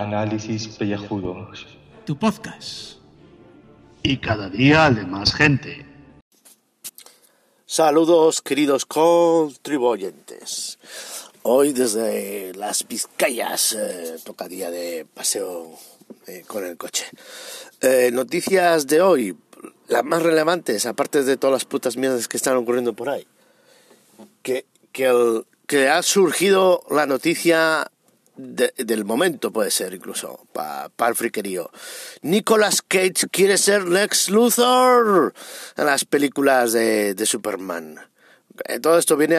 Análisis 0.00 0.68
Pellejudos. 0.68 1.66
Tu 2.06 2.16
podcast. 2.18 2.96
Y 4.02 4.16
cada 4.18 4.48
día 4.48 4.90
de 4.90 5.04
más 5.04 5.32
gente. 5.34 5.86
Saludos 7.66 8.42
queridos 8.42 8.84
contribuyentes. 8.86 10.78
Hoy 11.42 11.72
desde 11.72 12.52
las 12.54 12.86
Vizcayas 12.88 13.72
eh, 13.74 14.16
toca 14.24 14.48
día 14.48 14.70
de 14.70 15.06
paseo 15.12 15.70
eh, 16.26 16.42
con 16.46 16.64
el 16.64 16.76
coche. 16.76 17.06
Eh, 17.80 18.10
noticias 18.12 18.86
de 18.86 19.00
hoy, 19.02 19.36
las 19.88 20.04
más 20.04 20.22
relevantes, 20.22 20.86
aparte 20.86 21.22
de 21.22 21.36
todas 21.36 21.52
las 21.54 21.64
putas 21.64 21.96
mierdas 21.96 22.28
que 22.28 22.36
están 22.36 22.56
ocurriendo 22.56 22.92
por 22.92 23.08
ahí. 23.08 23.26
Que, 24.42 24.66
que, 24.92 25.06
el- 25.06 25.46
que 25.66 25.88
ha 25.88 26.02
surgido 26.02 26.82
la 26.90 27.06
noticia 27.06 27.90
de- 28.36 28.72
del 28.76 29.04
momento, 29.04 29.52
puede 29.52 29.70
ser 29.70 29.94
incluso, 29.94 30.46
para 30.52 30.90
el 31.08 31.14
friquerío. 31.14 31.70
Nicolas 32.22 32.82
Cage 32.82 33.28
quiere 33.30 33.58
ser 33.58 33.88
Lex 33.88 34.30
Luthor 34.30 35.34
en 35.76 35.86
las 35.86 36.04
películas 36.04 36.72
de, 36.72 37.14
Superman. 37.26 37.98
Eh, 38.66 38.80
Todo 38.80 38.98
esto 38.98 39.16
viene 39.16 39.36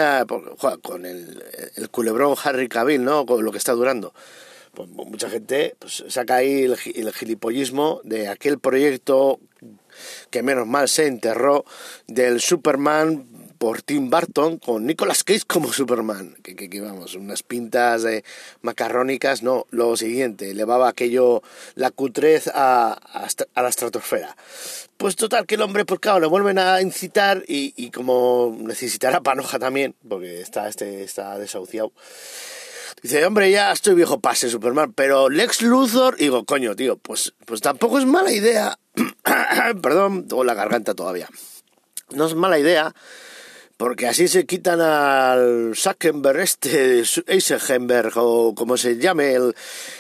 con 0.82 1.06
el, 1.06 1.44
culebrón 1.92 2.36
Harry 2.44 2.68
Cavill, 2.68 3.04
¿no? 3.04 3.26
Con 3.26 3.44
lo 3.44 3.52
que 3.52 3.58
está 3.58 3.74
durando. 3.74 4.14
Pues 4.74 4.90
mucha 4.90 5.30
gente 5.30 5.76
pues, 5.78 6.04
saca 6.08 6.38
ahí 6.38 6.64
el, 6.64 6.78
el 6.96 7.14
gilipollismo 7.14 8.02
de 8.04 8.28
aquel 8.28 8.58
proyecto 8.60 9.40
que 10.32 10.42
menos 10.42 10.66
mal 10.66 10.90
se 10.90 11.06
enterró 11.06 11.64
del 12.08 12.42
Superman 12.42 13.28
por 13.64 13.82
Tim 13.82 14.10
Burton 14.10 14.58
con 14.58 14.86
Nicolas 14.86 15.24
Cage 15.24 15.44
como 15.48 15.72
Superman. 15.72 16.36
Que, 16.44 16.54
que, 16.54 16.70
que 16.70 16.82
vamos, 16.82 17.16
unas 17.16 17.44
pintas 17.44 18.04
eh, 18.04 18.26
macarrónicas, 18.62 19.42
no, 19.42 19.68
lo 19.70 19.96
siguiente, 19.96 20.52
elevaba 20.52 20.90
aquello, 20.90 21.42
la 21.76 21.90
cutrez 21.90 22.50
a, 22.54 22.92
a, 22.92 23.62
la 23.62 23.70
estratosfera. 23.70 24.36
Pues 24.98 25.16
total, 25.16 25.46
que 25.46 25.56
el 25.56 25.62
hombre, 25.62 25.86
pues 25.86 26.02
claro, 26.02 26.20
le 26.20 26.28
vuelven 26.28 26.60
a 26.60 26.82
incitar 26.82 27.46
y, 27.48 27.74
y 27.78 27.90
como 27.90 28.54
necesitará 28.60 29.22
panoja 29.22 29.60
también, 29.60 29.96
porque 30.10 30.42
está, 30.42 30.68
este, 30.68 31.02
está 31.02 31.40
desahuciado. 31.40 31.94
Dice, 33.02 33.26
hombre, 33.26 33.50
ya 33.50 33.72
estoy 33.72 33.96
viejo 33.96 34.20
pase 34.20 34.50
Superman, 34.50 34.92
pero 34.92 35.30
Lex 35.30 35.62
Luthor, 35.62 36.18
digo, 36.18 36.44
coño, 36.44 36.76
tío, 36.76 36.98
pues, 36.98 37.34
pues 37.46 37.62
tampoco 37.62 37.98
es 37.98 38.06
mala 38.06 38.34
idea. 38.34 38.78
Perdón, 39.82 40.28
tengo 40.28 40.44
la 40.44 40.54
garganta 40.54 40.94
todavía. 40.96 41.30
No 42.10 42.26
es 42.26 42.36
mala 42.36 42.60
idea, 42.60 42.94
porque 43.84 44.08
así 44.08 44.30
se 44.30 44.46
quitan 44.46 44.80
al 44.80 45.74
Zuckerberg 45.76 46.40
este, 46.40 47.04
Eisenberg, 47.28 48.14
o 48.16 48.56
como 48.56 48.78
se 48.78 48.96
llame, 48.96 49.34
el, 49.34 49.54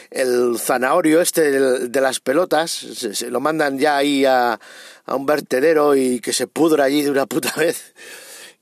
el 0.09 0.57
zanahorio 0.57 1.19
este 1.19 1.51
de 1.89 2.01
las 2.01 2.21
pelotas, 2.21 2.71
se, 2.71 3.29
lo 3.29 3.41
mandan 3.41 3.77
ya 3.77 3.97
ahí 3.97 4.23
a, 4.23 4.57
a 5.03 5.15
un 5.17 5.25
vertedero 5.25 5.97
y 5.97 6.21
que 6.21 6.31
se 6.31 6.47
pudra 6.47 6.85
allí 6.85 7.01
de 7.01 7.11
una 7.11 7.25
puta 7.25 7.53
vez. 7.57 7.93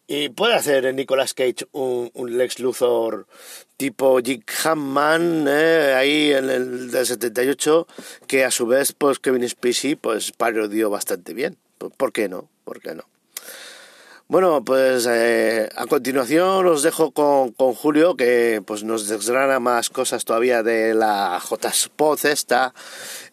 Y 0.07 0.29
puede 0.29 0.55
hacer 0.55 0.87
en 0.87 0.95
Nicolas 0.95 1.35
Cage 1.35 1.67
un, 1.71 2.09
Lex 2.15 2.57
Luthor 2.57 3.27
tipo 3.77 4.19
Jim 4.23 4.41
Hammond, 4.63 5.47
eh, 5.47 5.93
ahí 5.93 6.31
en 6.33 6.49
el 6.49 6.89
del 6.89 7.05
78, 7.05 7.85
que 8.25 8.43
a 8.43 8.49
su 8.49 8.65
vez, 8.65 8.93
pues 8.93 9.19
Kevin 9.19 9.47
Spacey, 9.47 9.93
pues 9.93 10.31
parodió 10.31 10.89
bastante 10.89 11.35
bien. 11.35 11.57
¿Por 11.77 11.91
por 11.91 12.11
qué 12.11 12.27
no? 12.27 12.49
¿Por 12.63 12.81
qué 12.81 12.95
no? 12.95 13.03
Bueno, 14.31 14.63
pues 14.63 15.09
eh, 15.11 15.67
a 15.75 15.87
continuación 15.87 16.65
os 16.65 16.83
dejo 16.83 17.11
con, 17.11 17.51
con 17.51 17.73
Julio, 17.73 18.15
que 18.15 18.63
pues 18.65 18.81
nos 18.81 19.09
desgrana 19.09 19.59
más 19.59 19.89
cosas 19.89 20.23
todavía 20.23 20.63
de 20.63 20.93
la 20.93 21.37
J-Spot 21.41 22.23
esta 22.23 22.73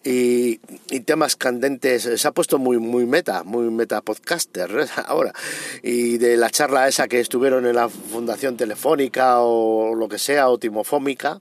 y, 0.03 0.61
y 0.91 1.01
temas 1.07 1.37
candentes. 1.37 2.03
Se 2.03 2.27
ha 2.27 2.33
puesto 2.33 2.59
muy, 2.59 2.79
muy 2.79 3.07
meta, 3.07 3.45
muy 3.45 3.71
meta 3.71 4.01
podcaster 4.01 4.69
¿eh? 4.73 4.87
ahora. 5.07 5.33
Y 5.85 6.19
de 6.19 6.37
la 6.37 6.51
charla 6.51 6.89
esa 6.89 7.07
que 7.07 7.21
estuvieron 7.21 7.65
en 7.67 7.77
la 7.77 7.89
Fundación 7.89 8.57
Telefónica 8.57 9.39
o 9.39 9.95
lo 9.95 10.09
que 10.09 10.19
sea, 10.19 10.49
o 10.49 10.59
Timofómica. 10.59 11.41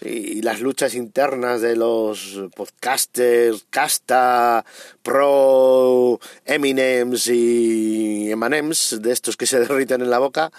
Sí, 0.00 0.08
y 0.08 0.42
las 0.42 0.60
luchas 0.60 0.94
internas 0.94 1.60
de 1.60 1.74
los 1.74 2.40
podcasters, 2.54 3.66
Casta, 3.68 4.64
Pro, 5.02 6.20
Eminems 6.44 7.26
y 7.26 8.30
Emanems, 8.30 8.98
de 9.02 9.10
estos 9.12 9.36
que 9.36 9.46
se 9.46 9.58
derriten 9.66 10.00
en 10.02 10.10
la 10.10 10.20
boca, 10.20 10.52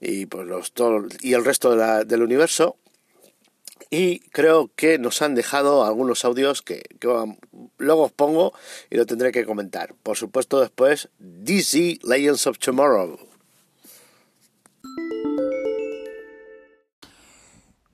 y 0.00 0.26
pues 0.26 0.46
los 0.46 0.72
todo- 0.72 1.06
y 1.20 1.32
el 1.32 1.44
resto 1.44 1.70
de 1.70 1.76
la- 1.78 2.04
del 2.04 2.22
universo. 2.22 2.76
Y 3.88 4.18
creo 4.30 4.70
que 4.74 4.98
nos 4.98 5.22
han 5.22 5.34
dejado 5.36 5.84
algunos 5.84 6.24
audios 6.24 6.60
que, 6.60 6.82
que 6.98 7.08
luego 7.78 8.02
os 8.02 8.12
pongo 8.12 8.52
y 8.90 8.96
lo 8.96 9.06
tendré 9.06 9.30
que 9.32 9.44
comentar. 9.46 9.94
Por 10.02 10.16
supuesto, 10.16 10.60
después 10.60 11.08
DC 11.18 12.00
Legends 12.02 12.46
of 12.48 12.58
Tomorrow. 12.58 13.18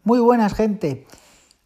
Muy 0.05 0.19
buenas, 0.21 0.55
gente. 0.55 1.07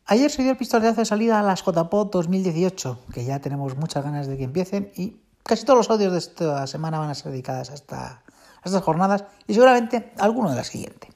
Ayer 0.05 0.31
se 0.31 0.43
dio 0.43 0.53
el 0.53 0.57
pistoletazo 0.57 1.01
de 1.01 1.07
salida 1.07 1.41
a 1.41 1.43
las 1.43 1.63
JPOT 1.65 2.13
2018, 2.13 2.99
que 3.13 3.25
ya 3.25 3.41
tenemos 3.41 3.77
muchas 3.77 4.05
ganas 4.05 4.27
de 4.27 4.37
que 4.37 4.45
empiecen 4.45 4.93
y 4.95 5.17
casi 5.43 5.65
todos 5.65 5.79
los 5.79 5.91
audios 5.91 6.13
de 6.13 6.19
esta 6.19 6.67
semana 6.67 6.99
van 6.99 7.11
a 7.11 7.15
ser 7.15 7.33
dedicados 7.33 7.71
a, 7.71 7.75
esta- 7.75 8.07
a 8.07 8.63
estas 8.65 8.83
jornadas 8.83 9.25
y 9.47 9.55
seguramente 9.55 10.13
alguno 10.19 10.51
de 10.51 10.57
la 10.57 10.65
siguiente. 10.65 11.09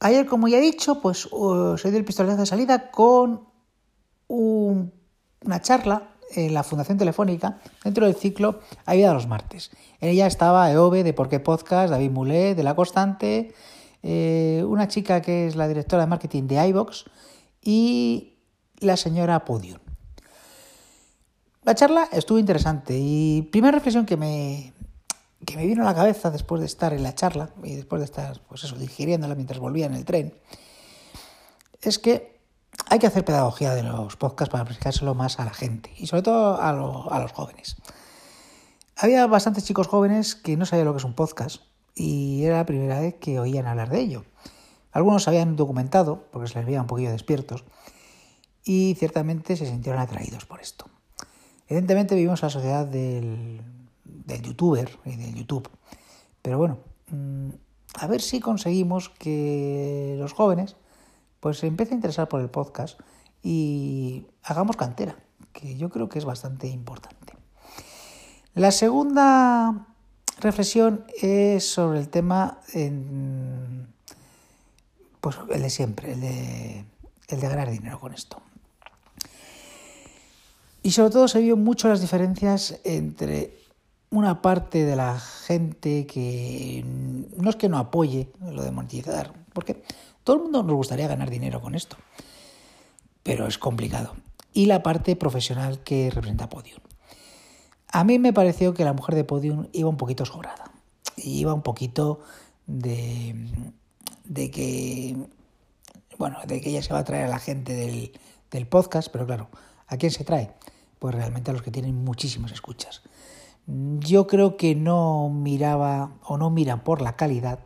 Ayer, 0.00 0.26
como 0.26 0.46
ya 0.46 0.58
he 0.58 0.60
dicho, 0.60 1.00
pues 1.00 1.26
uh, 1.32 1.76
se 1.76 1.90
dio 1.90 1.98
el 1.98 2.04
pistoletazo 2.04 2.40
de 2.42 2.46
salida 2.46 2.90
con 2.90 3.48
un- 4.28 4.92
una 5.44 5.60
charla 5.60 6.10
en 6.36 6.52
la 6.54 6.62
Fundación 6.62 6.98
Telefónica 6.98 7.58
dentro 7.82 8.04
del 8.04 8.14
ciclo 8.14 8.60
A 8.84 8.92
Vida 8.92 9.12
los 9.14 9.26
Martes. 9.26 9.70
En 10.00 10.10
ella 10.10 10.26
estaba 10.26 10.70
Eove 10.70 11.02
de 11.02 11.14
Por 11.14 11.28
qué 11.28 11.40
Podcast, 11.40 11.90
David 11.90 12.10
Mulet 12.10 12.54
de 12.56 12.62
La 12.62 12.76
Constante, 12.76 13.54
eh, 14.10 14.64
una 14.64 14.88
chica 14.88 15.20
que 15.20 15.46
es 15.46 15.54
la 15.54 15.68
directora 15.68 16.04
de 16.04 16.06
marketing 16.06 16.44
de 16.44 16.66
iVox 16.68 17.04
y 17.60 18.38
la 18.78 18.96
señora 18.96 19.44
Podium. 19.44 19.80
La 21.62 21.74
charla 21.74 22.08
estuvo 22.10 22.38
interesante 22.38 22.96
y 22.98 23.42
primera 23.52 23.72
reflexión 23.72 24.06
que 24.06 24.16
me, 24.16 24.72
que 25.44 25.56
me 25.56 25.66
vino 25.66 25.82
a 25.82 25.84
la 25.84 25.94
cabeza 25.94 26.30
después 26.30 26.60
de 26.60 26.66
estar 26.66 26.94
en 26.94 27.02
la 27.02 27.14
charla 27.14 27.50
y 27.62 27.74
después 27.74 28.00
de 28.00 28.06
estar 28.06 28.40
pues 28.48 28.64
eso, 28.64 28.76
digiriéndola 28.76 29.34
mientras 29.34 29.60
volvía 29.60 29.84
en 29.84 29.92
el 29.92 30.06
tren 30.06 30.32
es 31.82 31.98
que 31.98 32.40
hay 32.88 32.98
que 32.98 33.08
hacer 33.08 33.26
pedagogía 33.26 33.74
de 33.74 33.82
los 33.82 34.16
podcasts 34.16 34.50
para 34.50 34.64
explicárselo 34.64 35.14
más 35.14 35.38
a 35.38 35.44
la 35.44 35.52
gente 35.52 35.92
y 35.98 36.06
sobre 36.06 36.22
todo 36.22 36.54
a, 36.54 36.70
a 36.70 37.20
los 37.20 37.32
jóvenes. 37.32 37.76
Había 38.96 39.26
bastantes 39.26 39.66
chicos 39.66 39.86
jóvenes 39.86 40.34
que 40.34 40.56
no 40.56 40.64
sabían 40.64 40.86
lo 40.86 40.94
que 40.94 40.98
es 40.98 41.04
un 41.04 41.14
podcast 41.14 41.67
y 41.98 42.44
era 42.44 42.58
la 42.58 42.66
primera 42.66 43.00
vez 43.00 43.16
que 43.16 43.40
oían 43.40 43.66
hablar 43.66 43.90
de 43.90 44.00
ello. 44.00 44.24
Algunos 44.92 45.26
habían 45.28 45.56
documentado 45.56 46.24
porque 46.30 46.48
se 46.48 46.58
les 46.58 46.66
veía 46.66 46.80
un 46.80 46.86
poquillo 46.86 47.10
despiertos 47.10 47.64
y 48.64 48.94
ciertamente 48.98 49.56
se 49.56 49.66
sintieron 49.66 50.00
atraídos 50.00 50.46
por 50.46 50.60
esto. 50.60 50.86
Evidentemente 51.66 52.14
vivimos 52.14 52.42
la 52.42 52.50
sociedad 52.50 52.86
del, 52.86 53.60
del 54.04 54.42
youtuber 54.42 54.96
y 55.04 55.16
del 55.16 55.34
YouTube, 55.34 55.68
pero 56.40 56.56
bueno, 56.56 56.78
mm, 57.10 57.50
a 57.94 58.06
ver 58.06 58.22
si 58.22 58.40
conseguimos 58.40 59.08
que 59.08 60.16
los 60.18 60.32
jóvenes 60.32 60.76
pues 61.40 61.58
se 61.58 61.66
empiecen 61.66 61.94
a 61.94 61.96
interesar 61.96 62.28
por 62.28 62.40
el 62.40 62.48
podcast 62.48 62.98
y 63.42 64.26
hagamos 64.42 64.76
cantera, 64.76 65.16
que 65.52 65.76
yo 65.76 65.90
creo 65.90 66.08
que 66.08 66.18
es 66.18 66.24
bastante 66.24 66.68
importante. 66.68 67.34
La 68.54 68.70
segunda 68.70 69.86
reflexión 70.40 71.04
es 71.20 71.64
sobre 71.68 71.98
el 72.00 72.08
tema, 72.08 72.60
en- 72.72 73.88
pues 75.20 75.36
el 75.50 75.62
de 75.62 75.70
siempre, 75.70 76.12
el 76.12 76.20
de, 76.20 76.84
el 77.28 77.40
de 77.40 77.48
ganar 77.48 77.70
dinero 77.70 77.98
con 78.00 78.12
esto. 78.14 78.40
Y 80.82 80.92
sobre 80.92 81.10
todo 81.10 81.28
se 81.28 81.40
vio 81.40 81.56
mucho 81.56 81.88
las 81.88 82.00
diferencias 82.00 82.80
entre 82.84 83.58
una 84.10 84.40
parte 84.40 84.84
de 84.84 84.96
la 84.96 85.18
gente 85.18 86.06
que 86.06 86.82
no 87.36 87.50
es 87.50 87.56
que 87.56 87.68
no 87.68 87.76
apoye 87.78 88.30
lo 88.40 88.62
de 88.62 88.70
monetizar, 88.70 89.32
porque 89.52 89.82
todo 90.24 90.36
el 90.36 90.42
mundo 90.44 90.62
nos 90.62 90.76
gustaría 90.76 91.08
ganar 91.08 91.28
dinero 91.28 91.60
con 91.60 91.74
esto, 91.74 91.96
pero 93.22 93.46
es 93.46 93.58
complicado. 93.58 94.14
Y 94.54 94.66
la 94.66 94.82
parte 94.82 95.14
profesional 95.14 95.80
que 95.82 96.10
representa 96.10 96.48
Podium. 96.48 96.78
A 97.90 98.04
mí 98.04 98.18
me 98.18 98.32
pareció 98.32 98.74
que 98.74 98.84
la 98.84 98.92
mujer 98.92 99.14
de 99.14 99.24
Podium 99.24 99.66
iba 99.72 99.88
un 99.88 99.96
poquito 99.96 100.24
sobrada. 100.24 100.70
Iba 101.16 101.54
un 101.54 101.62
poquito 101.62 102.20
de, 102.66 103.34
de 104.24 104.50
que, 104.50 105.16
bueno, 106.18 106.38
de 106.46 106.60
que 106.60 106.70
ella 106.70 106.82
se 106.82 106.92
va 106.92 107.00
a 107.00 107.04
traer 107.04 107.24
a 107.26 107.28
la 107.28 107.38
gente 107.38 107.74
del, 107.74 108.12
del 108.50 108.66
podcast, 108.66 109.08
pero 109.10 109.26
claro, 109.26 109.48
¿a 109.86 109.96
quién 109.96 110.12
se 110.12 110.24
trae? 110.24 110.52
Pues 110.98 111.14
realmente 111.14 111.50
a 111.50 111.54
los 111.54 111.62
que 111.62 111.70
tienen 111.70 112.04
muchísimas 112.04 112.52
escuchas. 112.52 113.02
Yo 113.66 114.26
creo 114.26 114.56
que 114.56 114.74
no 114.74 115.28
miraba 115.30 116.12
o 116.24 116.36
no 116.38 116.50
miran 116.50 116.84
por 116.84 117.00
la 117.02 117.16
calidad, 117.16 117.58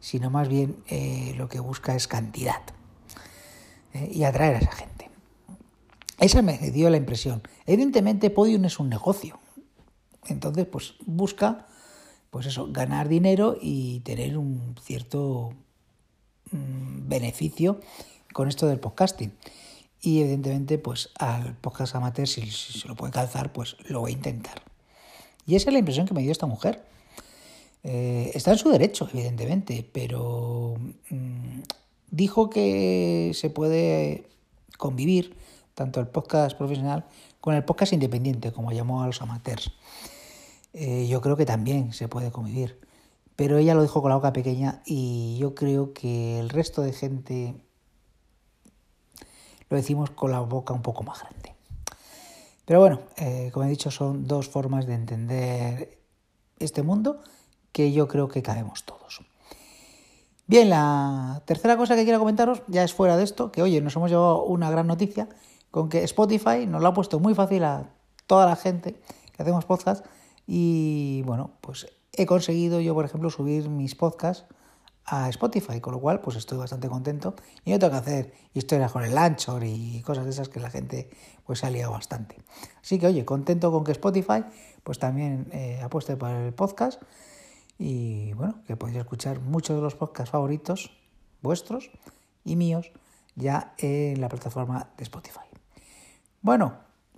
sino 0.00 0.30
más 0.30 0.48
bien 0.48 0.76
eh, 0.88 1.34
lo 1.36 1.48
que 1.48 1.60
busca 1.60 1.94
es 1.94 2.08
cantidad. 2.08 2.62
eh, 3.94 4.10
y 4.12 4.24
atraer 4.24 4.56
a 4.56 4.58
esa 4.58 4.72
gente. 4.72 5.10
Esa 6.18 6.42
me 6.42 6.56
dio 6.58 6.88
la 6.90 6.96
impresión. 6.96 7.42
Evidentemente 7.66 8.30
Podium 8.30 8.64
es 8.64 8.78
un 8.78 8.88
negocio. 8.88 9.38
Entonces, 10.26 10.66
pues 10.66 10.94
busca, 11.04 11.66
pues 12.30 12.46
eso, 12.46 12.68
ganar 12.70 13.08
dinero 13.08 13.56
y 13.60 14.00
tener 14.00 14.38
un 14.38 14.76
cierto 14.80 15.52
mm, 16.50 17.08
beneficio 17.08 17.80
con 18.32 18.48
esto 18.48 18.66
del 18.66 18.80
podcasting. 18.80 19.32
Y 20.00 20.20
evidentemente, 20.20 20.78
pues 20.78 21.10
al 21.18 21.54
podcast 21.56 21.94
amateur, 21.94 22.26
si, 22.26 22.50
se 22.50 22.88
lo 22.88 22.96
puede 22.96 23.12
calzar, 23.12 23.52
pues 23.52 23.76
lo 23.88 24.00
voy 24.00 24.12
a 24.12 24.14
intentar. 24.14 24.62
Y 25.46 25.56
esa 25.56 25.70
es 25.70 25.72
la 25.72 25.78
impresión 25.78 26.06
que 26.06 26.14
me 26.14 26.22
dio 26.22 26.32
esta 26.32 26.46
mujer. 26.46 26.84
Eh, 27.84 28.30
está 28.34 28.52
en 28.52 28.58
su 28.58 28.70
derecho, 28.70 29.08
evidentemente, 29.12 29.88
pero 29.92 30.76
mm, 31.10 31.60
dijo 32.10 32.50
que 32.50 33.32
se 33.34 33.50
puede 33.50 34.28
convivir 34.78 35.36
tanto 35.74 36.00
el 36.00 36.06
podcast 36.06 36.56
profesional 36.56 37.04
con 37.42 37.54
el 37.56 37.64
podcast 37.64 37.92
independiente, 37.92 38.52
como 38.52 38.70
llamó 38.70 39.02
a 39.02 39.06
los 39.06 39.20
amateurs. 39.20 39.72
Eh, 40.72 41.08
yo 41.08 41.20
creo 41.20 41.36
que 41.36 41.44
también 41.44 41.92
se 41.92 42.06
puede 42.06 42.30
convivir. 42.30 42.80
Pero 43.34 43.58
ella 43.58 43.74
lo 43.74 43.82
dijo 43.82 44.00
con 44.00 44.10
la 44.10 44.14
boca 44.14 44.32
pequeña 44.32 44.80
y 44.86 45.38
yo 45.38 45.52
creo 45.52 45.92
que 45.92 46.38
el 46.38 46.50
resto 46.50 46.82
de 46.82 46.92
gente 46.92 47.56
lo 49.68 49.76
decimos 49.76 50.10
con 50.10 50.30
la 50.30 50.38
boca 50.38 50.72
un 50.72 50.82
poco 50.82 51.02
más 51.02 51.20
grande. 51.20 51.52
Pero 52.64 52.78
bueno, 52.78 53.00
eh, 53.16 53.50
como 53.52 53.66
he 53.66 53.70
dicho, 53.70 53.90
son 53.90 54.28
dos 54.28 54.48
formas 54.48 54.86
de 54.86 54.94
entender 54.94 55.98
este 56.60 56.84
mundo 56.84 57.24
que 57.72 57.90
yo 57.90 58.06
creo 58.06 58.28
que 58.28 58.40
cabemos 58.40 58.84
todos. 58.84 59.20
Bien, 60.46 60.70
la 60.70 61.42
tercera 61.44 61.76
cosa 61.76 61.96
que 61.96 62.04
quiero 62.04 62.20
comentaros 62.20 62.62
ya 62.68 62.84
es 62.84 62.94
fuera 62.94 63.16
de 63.16 63.24
esto, 63.24 63.50
que 63.50 63.62
oye, 63.62 63.80
nos 63.80 63.96
hemos 63.96 64.10
llevado 64.12 64.44
una 64.44 64.70
gran 64.70 64.86
noticia 64.86 65.28
con 65.72 65.88
que 65.88 66.04
Spotify 66.04 66.66
nos 66.68 66.82
lo 66.82 66.88
ha 66.88 66.94
puesto 66.94 67.18
muy 67.18 67.34
fácil 67.34 67.64
a 67.64 67.90
toda 68.28 68.46
la 68.46 68.54
gente 68.54 69.00
que 69.34 69.42
hacemos 69.42 69.64
podcast 69.64 70.06
y 70.46 71.22
bueno, 71.24 71.52
pues 71.62 71.86
he 72.12 72.26
conseguido 72.26 72.80
yo, 72.80 72.94
por 72.94 73.04
ejemplo, 73.04 73.30
subir 73.30 73.68
mis 73.68 73.94
podcasts 73.94 74.44
a 75.06 75.28
Spotify, 75.30 75.80
con 75.80 75.94
lo 75.94 76.00
cual 76.00 76.20
pues 76.20 76.36
estoy 76.36 76.58
bastante 76.58 76.88
contento 76.88 77.34
y 77.64 77.72
no 77.72 77.78
tengo 77.78 77.92
que 77.92 77.98
hacer 77.98 78.34
historias 78.52 78.92
con 78.92 79.02
el 79.02 79.16
Anchor 79.16 79.64
y 79.64 80.02
cosas 80.02 80.24
de 80.26 80.30
esas 80.30 80.48
que 80.50 80.60
la 80.60 80.70
gente 80.70 81.10
pues 81.44 81.60
se 81.60 81.66
ha 81.66 81.70
liado 81.70 81.90
bastante. 81.90 82.36
Así 82.82 82.98
que 82.98 83.06
oye, 83.06 83.24
contento 83.24 83.72
con 83.72 83.82
que 83.82 83.92
Spotify 83.92 84.44
pues 84.84 84.98
también 84.98 85.48
eh, 85.52 85.80
apueste 85.82 86.16
por 86.16 86.30
el 86.30 86.52
podcast 86.52 87.02
y 87.78 88.34
bueno, 88.34 88.60
que 88.66 88.76
podéis 88.76 88.98
escuchar 88.98 89.40
muchos 89.40 89.74
de 89.74 89.82
los 89.82 89.94
podcasts 89.94 90.30
favoritos 90.30 90.90
vuestros 91.40 91.90
y 92.44 92.56
míos 92.56 92.92
ya 93.34 93.74
en 93.78 94.20
la 94.20 94.28
plataforma 94.28 94.90
de 94.98 95.04
Spotify. 95.04 95.51
Bueno, 96.42 96.74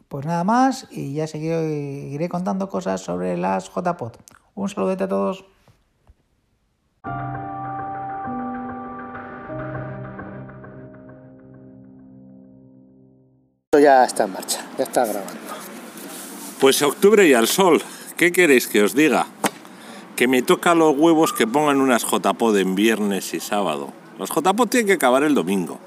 pues 0.08 0.26
nada 0.26 0.44
más 0.44 0.86
y 0.90 1.14
ya 1.14 1.26
seguiré 1.26 2.28
contando 2.28 2.68
cosas 2.68 3.00
sobre 3.00 3.38
las 3.38 3.70
JPod. 3.70 4.12
Un 4.54 4.68
saludete 4.68 5.04
a 5.04 5.08
todos. 5.08 5.46
Ya 13.80 14.04
está 14.04 14.24
en 14.24 14.32
marcha, 14.32 14.60
ya 14.78 14.84
está 14.84 15.06
grabando. 15.06 15.32
Pues 16.60 16.80
octubre 16.82 17.26
y 17.26 17.32
al 17.32 17.48
sol, 17.48 17.82
¿qué 18.16 18.30
queréis 18.30 18.68
que 18.68 18.82
os 18.82 18.94
diga? 18.94 19.26
Que 20.16 20.28
me 20.28 20.42
toca 20.42 20.74
los 20.74 20.96
huevos 20.96 21.32
que 21.32 21.46
pongan 21.46 21.80
unas 21.80 22.04
JPod 22.04 22.58
en 22.58 22.74
viernes 22.74 23.32
y 23.32 23.40
sábado. 23.40 23.92
Los 24.18 24.30
JPod 24.30 24.68
tienen 24.68 24.86
que 24.86 24.92
acabar 24.92 25.24
el 25.24 25.34
domingo. 25.34 25.80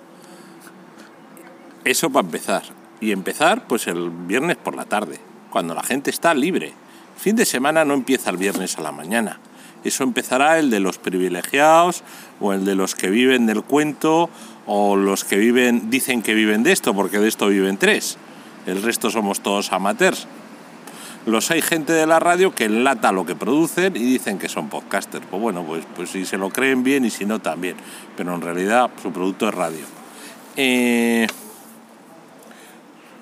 Eso 1.86 2.10
para 2.10 2.26
empezar. 2.26 2.77
Y 3.00 3.12
empezar 3.12 3.68
pues 3.68 3.88
el 3.88 4.10
viernes 4.10 4.58
por 4.58 4.76
la 4.76 4.86
tarde, 4.86 5.20
cuando 5.50 5.74
la 5.76 5.84
gente 5.84 6.10
está 6.10 6.34
libre. 6.34 6.74
Fin 7.18 7.36
de 7.36 7.46
semana 7.46 7.86
no 7.86 7.94
empieza 7.94 8.30
el 8.30 8.38
viernes 8.38 8.78
a 8.78 8.82
la 8.82 8.92
mañana. 8.92 9.40
Eso 9.84 10.04
empezará 10.04 10.60
el 10.60 10.70
de 10.70 10.80
los 10.80 10.98
privilegiados 10.98 12.04
o 12.40 12.54
el 12.54 12.66
de 12.66 12.76
los 12.76 12.96
que 12.96 13.10
viven 13.10 13.46
del 13.46 13.64
cuento 13.64 14.30
o 14.66 14.96
los 14.96 15.24
que 15.24 15.38
viven 15.38 15.90
dicen 15.90 16.22
que 16.22 16.34
viven 16.34 16.64
de 16.64 16.72
esto 16.72 16.94
porque 16.94 17.20
de 17.20 17.28
esto 17.28 17.48
viven 17.48 17.78
tres. 17.78 18.18
El 18.66 18.84
resto 18.84 19.10
somos 19.10 19.42
todos 19.42 19.72
amateurs. 19.72 20.28
Los 21.26 21.52
hay 21.52 21.62
gente 21.62 21.94
de 21.94 22.06
la 22.06 22.20
radio 22.20 22.56
que 22.56 22.66
enlata 22.66 23.12
lo 23.12 23.26
que 23.26 23.36
producen 23.36 23.96
y 23.96 24.00
dicen 24.00 24.40
que 24.40 24.50
son 24.50 24.70
podcasters. 24.70 25.26
Pues 25.30 25.42
bueno, 25.42 25.64
pues, 25.64 25.86
pues 25.96 26.10
si 26.10 26.26
se 26.26 26.38
lo 26.38 26.50
creen 26.50 26.84
bien 26.84 27.06
y 27.06 27.10
si 27.10 27.26
no 27.26 27.40
también. 27.40 27.76
Pero 28.16 28.34
en 28.34 28.42
realidad 28.42 28.90
su 29.02 29.12
producto 29.12 29.48
es 29.48 29.54
radio. 29.54 29.86
Eh, 30.56 31.28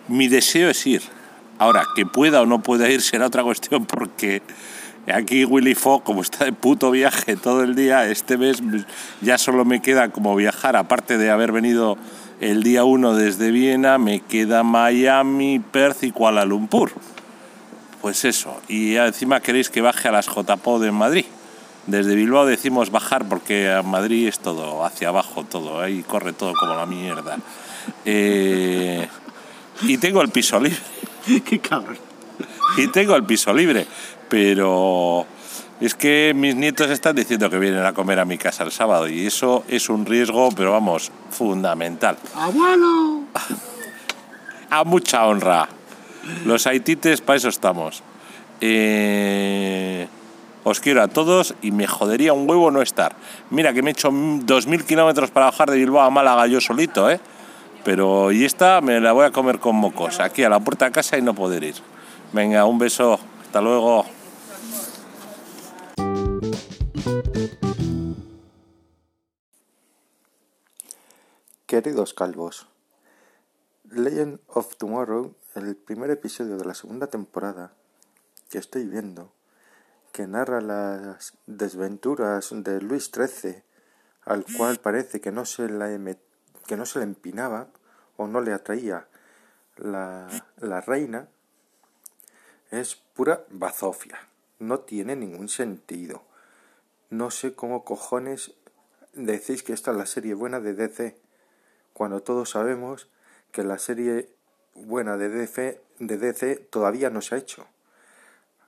mi 0.08 0.28
deseo 0.28 0.70
es 0.70 0.86
ir. 0.86 1.02
Ahora, 1.58 1.84
que 1.96 2.06
pueda 2.06 2.42
o 2.42 2.46
no 2.46 2.62
pueda 2.62 2.90
ir 2.90 3.02
será 3.02 3.28
otra 3.28 3.44
cuestión 3.44 3.86
porque 3.86 4.42
Aquí 5.14 5.46
Willy 5.46 5.76
Fogg, 5.76 6.04
como 6.04 6.22
está 6.22 6.46
de 6.46 6.52
puto 6.52 6.90
viaje 6.90 7.36
todo 7.36 7.64
el 7.64 7.76
día, 7.76 8.10
este 8.10 8.38
mes 8.38 8.62
ya 9.22 9.38
solo 9.38 9.64
me 9.64 9.80
queda 9.80 10.10
como 10.10 10.36
viajar, 10.36 10.76
aparte 10.76 11.20
de 11.20 11.30
haber 11.30 11.52
venido 11.52 11.96
el 12.42 12.64
día 12.64 12.86
1 12.86 13.14
desde 13.14 13.52
Viena, 13.52 14.00
me 14.00 14.22
queda 14.22 14.64
Miami, 14.64 15.60
Perth 15.60 16.04
y 16.04 16.12
Kuala 16.12 16.44
Lumpur. 16.44 16.92
Pues 18.02 18.26
eso, 18.26 18.60
y 18.68 18.96
encima 18.96 19.42
queréis 19.42 19.70
que 19.70 19.82
baje 19.82 20.08
a 20.08 20.12
las 20.12 20.26
JPO 20.26 20.80
de 20.80 20.92
Madrid. 20.92 21.26
Desde 21.86 22.16
Bilbao 22.16 22.48
decimos 22.48 22.90
bajar 22.90 23.26
porque 23.30 23.72
a 23.72 23.84
Madrid 23.84 24.28
es 24.28 24.40
todo 24.40 24.84
hacia 24.84 25.10
abajo, 25.10 25.44
todo, 25.44 25.82
ahí 25.82 26.02
corre 26.02 26.34
todo 26.34 26.54
como 26.60 26.74
la 26.74 26.88
mierda. 26.88 27.38
Eh, 28.06 29.08
y 29.82 29.98
tengo 29.98 30.22
el 30.22 30.30
piso 30.30 30.60
libre. 30.60 30.80
Qué 31.46 31.60
cabrón. 31.60 31.98
Y 32.78 32.88
tengo 32.88 33.16
el 33.16 33.24
piso 33.24 33.54
libre 33.54 33.88
pero 34.30 35.26
es 35.80 35.96
que 35.96 36.34
mis 36.36 36.56
nietos 36.56 36.90
están 36.90 37.16
diciendo 37.16 37.50
que 37.50 37.60
vienen 37.60 37.86
a 37.86 37.94
comer 37.94 38.20
a 38.20 38.26
mi 38.26 38.38
casa 38.38 38.64
el 38.64 38.72
sábado 38.72 39.08
y 39.08 39.26
eso 39.26 39.64
es 39.68 39.90
un 39.90 40.06
riesgo, 40.06 40.50
pero 40.56 40.72
vamos, 40.72 41.12
fundamental. 41.30 42.18
¡Abuelo! 42.36 43.24
A 44.70 44.84
mucha 44.84 45.26
honra. 45.26 45.70
Los 46.46 46.66
haitites, 46.66 47.22
para 47.22 47.38
eso 47.38 47.50
estamos. 47.50 48.04
Eh, 48.62 50.08
os 50.64 50.80
quiero 50.80 51.04
a 51.04 51.08
todos 51.08 51.54
y 51.62 51.72
me 51.72 51.86
jodería 51.86 52.34
un 52.34 52.50
huevo 52.50 52.72
no 52.72 52.82
estar. 52.82 53.16
Mira 53.52 53.74
que 53.74 53.84
me 53.84 53.92
he 53.92 53.94
hecho 53.94 54.10
2.000 54.10 54.84
kilómetros 54.86 55.30
para 55.30 55.48
bajar 55.48 55.70
de 55.70 55.78
Bilbao 55.78 56.02
a 56.02 56.10
Málaga 56.10 56.48
yo 56.48 56.60
solito, 56.60 57.10
¿eh? 57.10 57.20
Pero 57.86 58.32
y 58.32 58.44
esta 58.46 58.82
me 58.82 59.00
la 59.00 59.12
voy 59.12 59.26
a 59.26 59.32
comer 59.32 59.60
con 59.60 59.76
mocos, 59.76 60.20
aquí 60.20 60.44
a 60.44 60.50
la 60.50 60.60
puerta 60.60 60.86
de 60.86 60.92
casa 60.92 61.20
y 61.20 61.22
no 61.22 61.36
poder 61.36 61.64
ir. 61.64 61.76
Venga, 62.34 62.66
un 62.66 62.80
beso. 62.80 63.20
Hasta 63.44 63.62
luego. 63.62 64.06
Queridos 71.68 72.16
calvos, 72.16 72.68
Legend 73.84 74.40
of 74.48 74.76
Tomorrow, 74.78 75.36
el 75.54 75.76
primer 75.76 76.10
episodio 76.10 76.58
de 76.58 76.66
la 76.66 76.74
segunda 76.74 77.06
temporada 77.08 77.74
que 78.50 78.58
estoy 78.58 78.88
viendo, 78.88 79.32
que 80.12 80.26
narra 80.26 80.60
las 80.60 81.38
desventuras 81.46 82.50
de 82.52 82.82
Luis 82.82 83.12
XIII, 83.14 83.62
al 84.24 84.44
cual 84.58 84.78
parece 84.78 85.22
que 85.22 85.32
no 85.32 85.46
se, 85.46 85.70
la 85.70 85.92
que 86.66 86.78
no 86.78 86.86
se 86.86 87.00
le 87.00 87.06
empinaba 87.06 87.68
o 88.18 88.28
no 88.28 88.42
le 88.42 88.54
atraía 88.54 89.08
la, 89.78 90.28
la 90.58 90.82
reina, 90.82 91.28
es 92.72 92.96
pura 92.96 93.44
bazofia. 93.50 94.20
No 94.60 94.80
tiene 94.80 95.16
ningún 95.16 95.50
sentido. 95.50 96.24
No 97.10 97.32
sé 97.32 97.54
cómo 97.54 97.84
cojones 97.84 98.54
decís 99.14 99.64
que 99.64 99.74
esta 99.74 99.92
es 99.92 99.98
la 99.98 100.06
serie 100.06 100.34
buena 100.34 100.60
de 100.60 100.74
DC 100.74 101.18
cuando 101.94 102.22
todos 102.22 102.50
sabemos 102.50 103.08
que 103.54 103.64
la 103.64 103.80
serie 103.80 104.30
buena 104.74 105.16
de 105.16 105.30
DC, 105.30 105.82
de 106.00 106.18
DC 106.18 106.58
todavía 106.70 107.10
no 107.10 107.22
se 107.22 107.36
ha 107.36 107.38
hecho. 107.38 107.66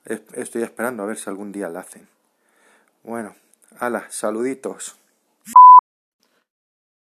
Estoy 0.06 0.62
esperando 0.62 1.02
a 1.02 1.06
ver 1.06 1.18
si 1.18 1.28
algún 1.28 1.52
día 1.52 1.68
la 1.68 1.80
hacen. 1.80 2.08
Bueno, 3.02 3.36
ala, 3.78 4.10
saluditos. 4.10 4.96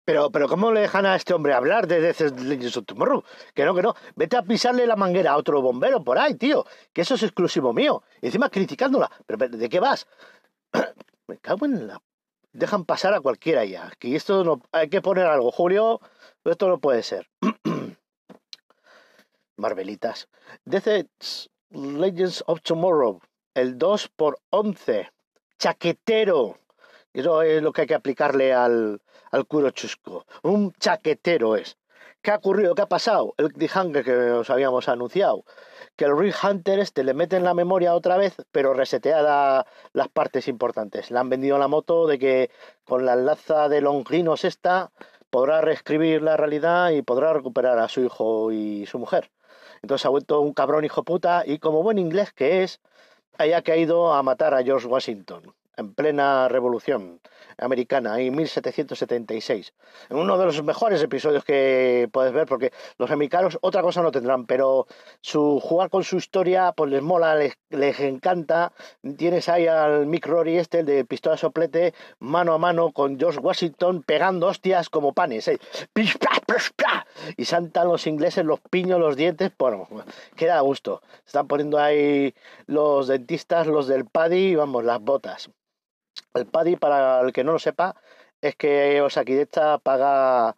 Pero, 0.07 0.31
pero 0.31 0.47
¿cómo 0.47 0.71
le 0.71 0.79
dejan 0.79 1.05
a 1.05 1.17
este 1.17 1.33
hombre 1.33 1.53
hablar 1.53 1.85
de 1.85 1.99
DC 1.99 2.29
Legends 2.39 2.77
of 2.77 2.85
Tomorrow? 2.85 3.25
Que 3.53 3.65
no, 3.65 3.75
que 3.75 3.81
no. 3.81 3.93
Vete 4.15 4.37
a 4.37 4.41
pisarle 4.41 4.87
la 4.87 4.95
manguera 4.95 5.33
a 5.33 5.37
otro 5.37 5.61
bombero 5.61 6.01
por 6.01 6.17
ahí, 6.17 6.35
tío. 6.35 6.65
Que 6.93 7.01
eso 7.01 7.15
es 7.15 7.23
exclusivo 7.23 7.73
mío. 7.73 8.03
Y 8.21 8.27
encima 8.27 8.49
criticándola. 8.49 9.11
¿Pero 9.25 9.49
de 9.49 9.67
qué 9.67 9.81
vas? 9.81 10.07
Me 11.27 11.37
cago 11.39 11.65
en 11.65 11.87
la... 11.87 12.01
Dejan 12.53 12.85
pasar 12.85 13.13
a 13.15 13.19
cualquiera 13.19 13.65
ya. 13.65 13.91
Que 13.99 14.15
esto 14.15 14.45
no... 14.45 14.61
Hay 14.71 14.87
que 14.87 15.01
poner 15.01 15.25
algo, 15.25 15.51
Julio. 15.51 15.99
Esto 16.45 16.69
no 16.69 16.79
puede 16.79 17.03
ser. 17.03 17.27
Marvelitas. 19.57 20.29
DC 20.63 21.09
Legends 21.71 22.45
of 22.47 22.61
Tomorrow. 22.61 23.19
El 23.53 23.77
2 23.77 24.07
por 24.15 24.39
11. 24.51 25.11
Chaquetero. 25.59 26.57
Eso 27.13 27.41
es 27.41 27.61
lo 27.61 27.71
que 27.73 27.81
hay 27.81 27.87
que 27.87 27.95
aplicarle 27.95 28.53
al, 28.53 29.01
al 29.31 29.45
curo 29.47 29.71
chusco. 29.71 30.25
Un 30.43 30.73
chaquetero 30.73 31.55
es. 31.55 31.77
¿qué 32.21 32.31
ha 32.31 32.35
ocurrido? 32.37 32.75
¿Qué 32.75 32.81
ha 32.81 32.87
pasado? 32.89 33.33
El 33.37 33.53
cliffhanger 33.53 34.03
que 34.03 34.11
os 34.31 34.49
habíamos 34.49 34.89
anunciado. 34.89 35.45
Que 35.95 36.05
el 36.05 36.17
Ring 36.17 36.33
Hunter 36.43 36.79
este 36.79 37.03
le 37.05 37.13
mete 37.13 37.37
en 37.37 37.43
la 37.45 37.53
memoria 37.53 37.93
otra 37.95 38.17
vez, 38.17 38.35
pero 38.51 38.73
resetea 38.73 39.21
la- 39.21 39.65
las 39.93 40.09
partes 40.09 40.47
importantes. 40.49 41.09
Le 41.09 41.19
han 41.19 41.29
vendido 41.29 41.57
la 41.57 41.67
moto 41.69 42.05
de 42.05 42.19
que 42.19 42.51
con 42.83 43.05
la 43.05 43.15
lanza 43.15 43.69
de 43.69 43.79
Longinos 43.81 44.43
esta 44.43 44.91
podrá 45.29 45.61
reescribir 45.61 46.21
la 46.21 46.35
realidad 46.37 46.89
y 46.89 47.01
podrá 47.01 47.31
recuperar 47.33 47.79
a 47.79 47.87
su 47.87 48.01
hijo 48.01 48.51
y 48.51 48.85
su 48.87 48.99
mujer. 48.99 49.31
Entonces 49.81 50.05
ha 50.05 50.09
vuelto 50.09 50.41
un 50.41 50.53
cabrón 50.53 50.83
hijo 50.85 51.03
puta 51.03 51.43
y 51.45 51.59
como 51.59 51.81
buen 51.83 51.97
inglés 51.97 52.33
que 52.33 52.63
es, 52.63 52.81
haya 53.37 53.61
caído 53.61 54.13
a 54.13 54.21
matar 54.23 54.53
a 54.53 54.63
George 54.63 54.87
Washington 54.87 55.53
en 55.77 55.93
plena 55.93 56.47
revolución 56.47 57.21
americana 57.57 58.19
en 58.19 58.35
1776. 58.35 59.73
En 60.09 60.17
uno 60.17 60.37
de 60.37 60.45
los 60.45 60.63
mejores 60.63 61.01
episodios 61.01 61.43
que 61.43 62.09
puedes 62.11 62.33
ver, 62.33 62.45
porque 62.47 62.71
los 62.97 63.09
americanos 63.11 63.57
otra 63.61 63.81
cosa 63.81 64.01
no 64.01 64.11
tendrán, 64.11 64.45
pero 64.45 64.87
su 65.21 65.59
jugar 65.59 65.89
con 65.89 66.03
su 66.03 66.17
historia 66.17 66.71
pues 66.73 66.91
les 66.91 67.01
mola, 67.01 67.35
les, 67.35 67.57
les 67.69 67.99
encanta. 67.99 68.73
Tienes 69.17 69.49
ahí 69.49 69.67
al 69.67 70.05
Mick 70.05 70.25
Rory 70.27 70.57
este, 70.57 70.79
el 70.79 70.85
de 70.85 71.05
pistola 71.05 71.37
soplete, 71.37 71.93
mano 72.19 72.53
a 72.53 72.57
mano 72.57 72.91
con 72.91 73.17
George 73.19 73.39
Washington 73.39 74.03
pegando 74.03 74.47
hostias 74.47 74.89
como 74.89 75.13
panes. 75.13 75.47
¿eh? 75.47 75.59
Y 77.35 77.45
saltan 77.45 77.87
los 77.87 78.07
ingleses 78.07 78.45
los 78.45 78.59
piños, 78.59 78.99
los 78.99 79.15
dientes, 79.15 79.51
bueno, 79.57 79.87
queda 80.35 80.57
a 80.57 80.61
gusto. 80.61 81.01
Están 81.25 81.47
poniendo 81.47 81.79
ahí 81.79 82.33
los 82.67 83.07
dentistas, 83.07 83.67
los 83.67 83.87
del 83.87 84.05
paddy, 84.05 84.55
vamos, 84.55 84.83
las 84.83 85.01
botas. 85.01 85.49
El 86.33 86.47
paddy, 86.47 86.75
para 86.75 87.21
el 87.21 87.33
que 87.33 87.43
no 87.43 87.53
lo 87.53 87.59
sepa, 87.59 87.95
es 88.41 88.55
que 88.55 89.01
Osakideta 89.01 89.79
paga 89.79 90.55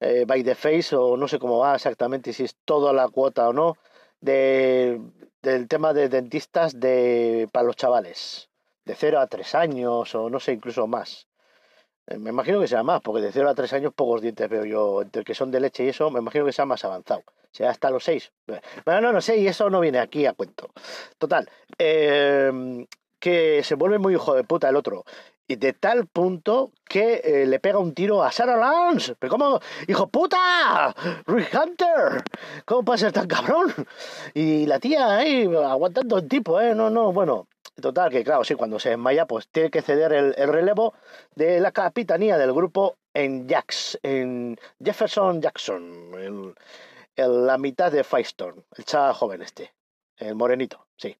eh, 0.00 0.24
by 0.26 0.42
the 0.42 0.54
face 0.54 0.94
o 0.94 1.16
no 1.16 1.28
sé 1.28 1.38
cómo 1.38 1.58
va 1.58 1.74
exactamente, 1.74 2.32
si 2.32 2.44
es 2.44 2.56
toda 2.64 2.92
la 2.92 3.08
cuota 3.08 3.48
o 3.48 3.52
no, 3.52 3.76
de, 4.20 5.00
del 5.42 5.68
tema 5.68 5.92
de 5.92 6.08
dentistas 6.08 6.78
de, 6.78 7.48
para 7.52 7.66
los 7.66 7.76
chavales, 7.76 8.50
de 8.84 8.94
0 8.94 9.20
a 9.20 9.26
3 9.26 9.54
años 9.54 10.14
o 10.14 10.30
no 10.30 10.40
sé, 10.40 10.52
incluso 10.52 10.86
más. 10.86 11.28
Eh, 12.06 12.18
Me 12.18 12.30
imagino 12.30 12.60
que 12.60 12.68
sea 12.68 12.82
más, 12.82 13.00
porque 13.00 13.22
de 13.22 13.32
0 13.32 13.50
a 13.50 13.54
3 13.54 13.72
años 13.74 13.94
pocos 13.94 14.20
dientes 14.20 14.48
veo 14.48 14.64
yo, 14.64 15.02
entre 15.02 15.24
que 15.24 15.34
son 15.34 15.50
de 15.50 15.60
leche 15.60 15.84
y 15.84 15.88
eso, 15.88 16.10
me 16.10 16.20
imagino 16.20 16.44
que 16.44 16.52
sea 16.52 16.66
más 16.66 16.84
avanzado. 16.84 17.24
Sea 17.50 17.70
hasta 17.70 17.90
los 17.90 18.04
6. 18.04 18.32
Bueno, 18.84 19.00
no, 19.00 19.12
no 19.14 19.20
sé, 19.22 19.38
y 19.38 19.46
eso 19.46 19.70
no 19.70 19.80
viene 19.80 19.98
aquí 19.98 20.26
a 20.26 20.34
cuento. 20.34 20.68
Total, 21.16 21.48
eh, 21.78 22.86
que 23.18 23.62
se 23.64 23.74
vuelve 23.74 23.98
muy 23.98 24.14
hijo 24.14 24.34
de 24.34 24.44
puta 24.44 24.68
el 24.68 24.76
otro. 24.76 25.04
Y 25.48 25.56
de 25.56 25.72
tal 25.72 26.06
punto 26.06 26.72
que 26.88 27.20
eh, 27.24 27.46
le 27.46 27.60
pega 27.60 27.78
un 27.78 27.94
tiro 27.94 28.22
a 28.24 28.32
Sarah 28.32 28.56
Lance. 28.56 29.14
¿Pero 29.16 29.30
cómo? 29.30 29.60
¡Hijo 29.86 30.08
puta! 30.08 30.92
¡Rick 31.26 31.54
Hunter! 31.54 32.24
¿Cómo 32.64 32.82
puede 32.84 32.98
ser 32.98 33.12
tan 33.12 33.28
cabrón? 33.28 33.72
Y 34.34 34.66
la 34.66 34.80
tía 34.80 35.18
ahí 35.18 35.44
aguantando 35.44 36.18
el 36.18 36.26
tipo, 36.28 36.60
¿eh? 36.60 36.74
No, 36.74 36.90
no, 36.90 37.12
bueno. 37.12 37.46
Total, 37.80 38.10
que 38.10 38.24
claro, 38.24 38.42
sí, 38.42 38.54
cuando 38.54 38.80
se 38.80 38.88
desmaya, 38.88 39.26
pues 39.26 39.48
tiene 39.48 39.70
que 39.70 39.82
ceder 39.82 40.12
el, 40.14 40.34
el 40.38 40.48
relevo 40.48 40.94
de 41.34 41.60
la 41.60 41.72
capitanía 41.72 42.38
del 42.38 42.54
grupo 42.54 42.96
en 43.12 43.46
Jax, 43.46 43.98
en 44.02 44.58
Jefferson 44.82 45.42
Jackson, 45.42 46.10
el, 46.14 46.54
el- 47.16 47.46
la 47.46 47.58
mitad 47.58 47.92
de 47.92 48.02
Firestone, 48.02 48.62
el 48.78 48.84
chaval 48.86 49.12
joven 49.12 49.42
este, 49.42 49.74
el 50.16 50.34
morenito, 50.36 50.86
sí, 50.96 51.14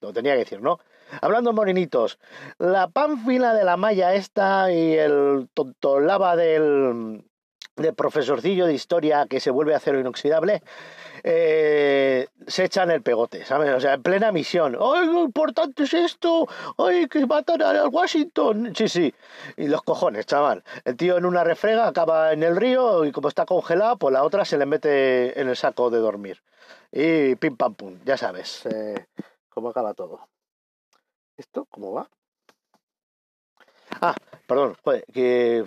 lo 0.00 0.12
tenía 0.12 0.32
que 0.32 0.40
decir, 0.40 0.60
¿no? 0.60 0.80
Hablando 1.20 1.52
morenitos, 1.52 2.18
la 2.58 2.88
pánfila 2.88 3.54
de 3.54 3.64
la 3.64 3.76
malla 3.76 4.14
esta 4.14 4.72
y 4.72 4.94
el 4.94 5.48
tontolaba 5.52 6.36
del, 6.36 7.24
del 7.76 7.94
profesorcillo 7.94 8.66
de 8.66 8.74
historia 8.74 9.26
que 9.28 9.40
se 9.40 9.50
vuelve 9.50 9.74
acero 9.74 10.00
inoxidable, 10.00 10.62
eh, 11.24 12.26
se 12.46 12.64
echan 12.64 12.90
el 12.90 13.02
pegote, 13.02 13.44
¿sabes? 13.44 13.74
O 13.74 13.80
sea, 13.80 13.94
en 13.94 14.02
plena 14.02 14.32
misión. 14.32 14.76
¡Ay, 14.80 15.08
qué 15.08 15.20
importante 15.20 15.82
es 15.84 15.94
esto! 15.94 16.48
¡Ay, 16.78 17.06
que 17.06 17.26
matan 17.26 17.62
al 17.62 17.88
Washington! 17.88 18.72
Sí, 18.74 18.88
sí. 18.88 19.14
Y 19.56 19.68
los 19.68 19.82
cojones, 19.82 20.26
chaval. 20.26 20.64
El 20.84 20.96
tío 20.96 21.16
en 21.16 21.26
una 21.26 21.44
refrega 21.44 21.86
acaba 21.86 22.32
en 22.32 22.42
el 22.42 22.56
río 22.56 23.04
y 23.04 23.12
como 23.12 23.28
está 23.28 23.46
congelado, 23.46 23.98
pues 23.98 24.12
la 24.12 24.24
otra 24.24 24.44
se 24.44 24.58
le 24.58 24.66
mete 24.66 25.40
en 25.40 25.48
el 25.48 25.56
saco 25.56 25.90
de 25.90 25.98
dormir. 25.98 26.42
Y 26.90 27.36
pim 27.36 27.56
pam 27.56 27.74
pum, 27.74 27.98
ya 28.04 28.16
sabes 28.16 28.66
eh, 28.66 29.06
cómo 29.48 29.70
acaba 29.70 29.94
todo. 29.94 30.28
¿Esto 31.36 31.66
cómo 31.70 31.92
va? 31.92 32.08
Ah, 34.00 34.14
perdón, 34.46 34.74
joder, 34.82 35.04
que 35.12 35.64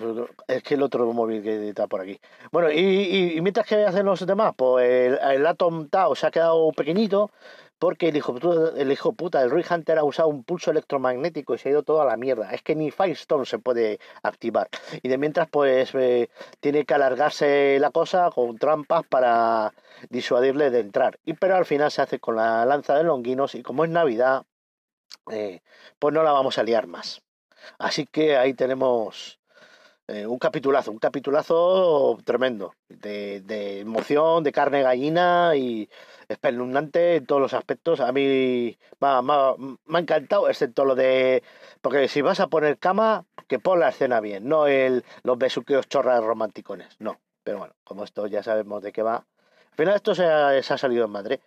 es 0.47 0.63
que 0.63 0.73
el 0.73 0.83
otro 0.83 1.11
móvil 1.13 1.43
que 1.43 1.69
está 1.69 1.87
por 1.87 2.01
aquí. 2.01 2.19
Bueno, 2.51 2.71
y, 2.71 3.35
y- 3.37 3.41
mientras 3.41 3.67
que 3.67 3.75
hacen 3.85 4.05
los 4.05 4.25
demás, 4.25 4.53
pues 4.57 5.17
el, 5.21 5.45
Atom 5.45 5.89
Tau 5.89 6.15
se 6.15 6.27
ha 6.27 6.31
quedado 6.31 6.71
pequeñito 6.71 7.31
porque 7.77 8.09
el 8.09 8.17
hijo, 8.17 8.35
el 8.75 8.91
hijo 8.91 9.13
puta 9.13 9.41
del 9.41 9.51
Rick 9.51 9.69
Hunter 9.71 9.99
ha 9.99 10.03
usado 10.03 10.29
un 10.29 10.43
pulso 10.43 10.71
electromagnético 10.71 11.53
y 11.53 11.57
se 11.59 11.69
ha 11.69 11.71
ido 11.73 11.83
toda 11.83 12.05
la 12.05 12.17
mierda. 12.17 12.51
Es 12.51 12.61
que 12.63 12.75
ni 12.75 12.89
Firestone 12.91 13.45
se 13.45 13.59
puede 13.59 13.99
activar. 14.23 14.69
Y 15.03 15.07
de 15.09 15.17
mientras, 15.17 15.47
pues 15.49 15.93
eh, 15.93 16.29
tiene 16.59 16.85
que 16.85 16.93
alargarse 16.93 17.77
la 17.79 17.91
cosa 17.91 18.29
con 18.33 18.57
trampas 18.57 19.03
para 19.07 19.73
disuadirle 20.09 20.71
de 20.71 20.79
entrar. 20.79 21.19
Y 21.25 21.33
pero 21.33 21.55
al 21.57 21.65
final 21.65 21.91
se 21.91 22.01
hace 22.01 22.19
con 22.19 22.37
la 22.37 22.65
lanza 22.65 22.95
de 22.95 23.03
Longinos 23.03 23.55
y 23.55 23.61
como 23.63 23.83
es 23.83 23.89
Navidad, 23.91 24.45
eh, 25.31 25.61
pues 25.99 26.13
no 26.13 26.23
la 26.23 26.31
vamos 26.31 26.57
a 26.57 26.63
liar 26.63 26.87
más. 26.87 27.21
Así 27.79 28.05
que 28.05 28.37
ahí 28.37 28.53
tenemos 28.53 29.39
eh, 30.07 30.27
un 30.27 30.37
capitulazo, 30.37 30.91
un 30.91 30.99
capitulazo 30.99 32.17
tremendo, 32.23 32.75
de, 32.89 33.79
emoción, 33.79 34.43
de 34.43 34.51
carne 34.51 34.83
gallina 34.83 35.55
y 35.55 35.89
espeluznante 36.27 37.15
en 37.17 37.25
todos 37.25 37.41
los 37.41 37.53
aspectos. 37.53 37.99
A 37.99 38.11
mí 38.11 38.77
me 38.99 39.07
ha, 39.07 39.21
me 39.21 39.33
ha- 39.33 39.99
encantado, 39.99 40.49
excepto 40.49 40.85
lo 40.85 40.95
de... 40.95 41.43
Porque 41.81 42.07
si 42.07 42.21
vas 42.21 42.39
a 42.39 42.47
poner 42.47 42.77
cama, 42.77 43.25
que 43.47 43.59
pon 43.59 43.79
la 43.79 43.89
escena 43.89 44.19
bien, 44.19 44.47
no 44.47 44.67
el, 44.67 45.03
los 45.23 45.37
besuqueos 45.37 45.87
chorras 45.87 46.23
romanticones, 46.23 46.95
no. 46.99 47.19
Pero 47.43 47.59
bueno, 47.59 47.75
como 47.83 48.03
esto 48.03 48.27
ya 48.27 48.43
sabemos 48.43 48.81
de 48.83 48.91
qué 48.91 49.01
va. 49.03 49.17
Al 49.17 49.75
final 49.77 49.95
esto 49.95 50.15
se 50.15 50.25
ha, 50.25 50.61
se 50.61 50.73
ha 50.73 50.77
salido 50.77 51.05
en 51.05 51.11
Madrid. 51.11 51.39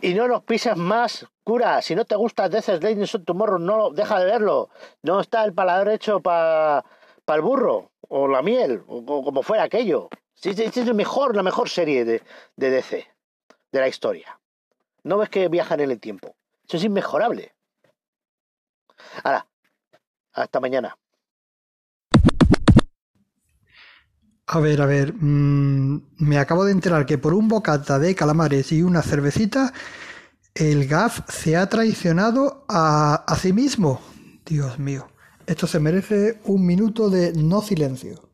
Y 0.00 0.14
no 0.14 0.26
nos 0.26 0.42
pises 0.42 0.76
más, 0.76 1.26
cura. 1.44 1.80
Si 1.82 1.94
no 1.94 2.04
te 2.04 2.16
gusta 2.16 2.48
Death 2.48 2.82
Legends 2.82 3.14
of 3.14 3.24
Tomorrow, 3.24 3.58
no 3.58 3.90
deja 3.90 4.18
de 4.18 4.26
verlo. 4.26 4.70
No 5.02 5.20
está 5.20 5.44
el 5.44 5.54
paladar 5.54 5.88
hecho 5.88 6.20
para 6.20 6.84
el 7.28 7.40
burro, 7.40 7.92
o 8.08 8.28
la 8.28 8.42
miel, 8.42 8.82
o, 8.86 9.04
como 9.04 9.42
fuera 9.42 9.62
aquello. 9.64 10.08
Sí, 10.34 10.54
sí, 10.54 10.68
sí, 10.72 10.80
es 10.80 10.94
mejor, 10.94 11.36
la 11.36 11.42
mejor 11.42 11.68
serie 11.68 12.04
de, 12.04 12.22
de 12.56 12.70
DC, 12.70 13.06
de 13.70 13.80
la 13.80 13.88
historia. 13.88 14.40
No 15.04 15.18
ves 15.18 15.28
que 15.28 15.48
viajan 15.48 15.80
en 15.80 15.90
el 15.90 16.00
tiempo. 16.00 16.34
Eso 16.66 16.76
es 16.76 16.84
inmejorable. 16.84 17.54
Ahora, 19.22 19.46
hasta 20.32 20.60
mañana. 20.60 20.96
A 24.46 24.60
ver, 24.60 24.82
a 24.82 24.86
ver, 24.86 25.14
mm, 25.14 26.02
me 26.18 26.38
acabo 26.38 26.64
de 26.64 26.72
enterar 26.72 27.06
que 27.06 27.18
por 27.18 27.32
un 27.34 27.48
bocata 27.48 27.98
de 27.98 28.14
calamares 28.14 28.72
y 28.72 28.82
una 28.82 29.02
cervecita, 29.02 29.72
el 30.54 30.86
GAF 30.86 31.20
se 31.28 31.56
ha 31.56 31.68
traicionado 31.68 32.64
a, 32.68 33.24
a 33.26 33.36
sí 33.36 33.52
mismo. 33.52 34.00
Dios 34.44 34.78
mío, 34.78 35.08
esto 35.46 35.66
se 35.66 35.80
merece 35.80 36.40
un 36.44 36.66
minuto 36.66 37.08
de 37.08 37.32
no 37.32 37.62
silencio. 37.62 38.31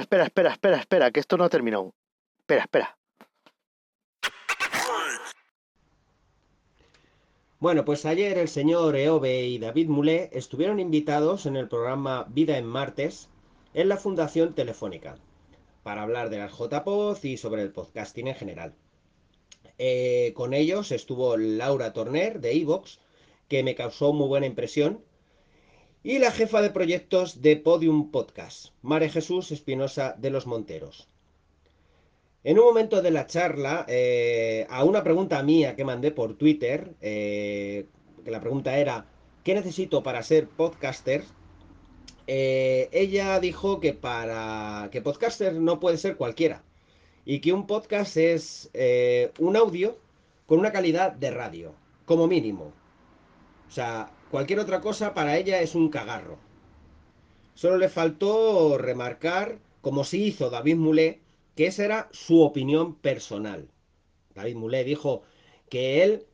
Espera, 0.00 0.24
espera, 0.24 0.52
espera, 0.52 0.52
espera, 0.52 0.76
espera, 0.78 1.10
que 1.10 1.20
esto 1.20 1.36
no 1.36 1.44
ha 1.44 1.48
terminado. 1.48 1.94
Espera, 2.40 2.62
espera. 2.62 2.98
Bueno, 7.60 7.84
pues 7.84 8.06
ayer 8.06 8.38
el 8.38 8.48
señor 8.48 8.94
Eove 8.94 9.46
y 9.46 9.58
David 9.58 9.88
Mulé 9.88 10.30
estuvieron 10.32 10.78
invitados 10.78 11.46
en 11.46 11.56
el 11.56 11.68
programa 11.68 12.26
Vida 12.28 12.56
en 12.56 12.66
Martes 12.66 13.28
en 13.74 13.88
la 13.88 13.96
Fundación 13.96 14.54
Telefónica 14.54 15.16
para 15.82 16.02
hablar 16.02 16.30
de 16.30 16.38
las 16.38 16.52
JPOZ 16.52 17.24
y 17.24 17.36
sobre 17.36 17.62
el 17.62 17.72
podcasting 17.72 18.28
en 18.28 18.34
general. 18.36 18.74
Eh, 19.78 20.32
con 20.36 20.54
ellos 20.54 20.92
estuvo 20.92 21.36
Laura 21.36 21.92
Torner 21.92 22.40
de 22.40 22.52
Evox, 22.52 23.00
que 23.48 23.62
me 23.62 23.74
causó 23.74 24.12
muy 24.12 24.28
buena 24.28 24.46
impresión, 24.46 25.02
y 26.02 26.18
la 26.18 26.30
jefa 26.30 26.62
de 26.62 26.70
proyectos 26.70 27.42
de 27.42 27.56
Podium 27.56 28.10
Podcast, 28.10 28.68
Mare 28.82 29.08
Jesús 29.08 29.50
Espinosa 29.50 30.14
de 30.16 30.30
los 30.30 30.46
Monteros. 30.46 31.08
En 32.44 32.58
un 32.58 32.66
momento 32.66 33.02
de 33.02 33.10
la 33.10 33.26
charla, 33.26 33.84
eh, 33.88 34.64
a 34.70 34.84
una 34.84 35.02
pregunta 35.02 35.42
mía 35.42 35.74
que 35.74 35.84
mandé 35.84 36.12
por 36.12 36.36
Twitter, 36.36 36.94
eh, 37.00 37.86
que 38.24 38.30
la 38.30 38.40
pregunta 38.40 38.78
era, 38.78 39.06
¿qué 39.42 39.54
necesito 39.54 40.02
para 40.02 40.22
ser 40.22 40.48
podcaster? 40.48 41.24
Eh, 42.28 42.88
ella 42.92 43.40
dijo 43.40 43.80
que 43.80 43.92
para 43.92 44.88
que 44.92 45.02
podcaster 45.02 45.54
no 45.54 45.80
puede 45.80 45.98
ser 45.98 46.16
cualquiera 46.16 46.62
y 47.24 47.40
que 47.40 47.52
un 47.52 47.66
podcast 47.66 48.16
es 48.16 48.70
un 49.38 49.56
audio 49.56 49.98
con 50.46 50.60
una 50.60 50.70
calidad 50.72 51.12
de 51.12 51.30
radio, 51.30 51.74
como 52.06 52.28
mínimo. 52.28 52.72
O 53.68 53.70
sea, 53.70 54.10
cualquier 54.30 54.60
otra 54.60 54.80
cosa 54.80 55.14
para 55.14 55.36
ella 55.36 55.60
es 55.60 55.74
un 55.74 55.88
cagarro. 55.88 56.38
Solo 57.54 57.78
le 57.78 57.88
faltó 57.88 58.78
remarcar, 58.78 59.58
como 59.80 60.04
sí 60.04 60.24
hizo 60.24 60.50
David 60.50 60.76
Moulet, 60.76 61.20
que 61.56 61.66
esa 61.66 61.84
era 61.84 62.08
su 62.12 62.42
opinión 62.42 62.94
personal. 62.94 63.68
David 64.34 64.56
Moulet 64.56 64.86
dijo 64.86 65.22
que 65.68 66.04
él 66.04 66.26